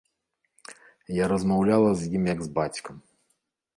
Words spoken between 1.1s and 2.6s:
Я размаўляла з ім як з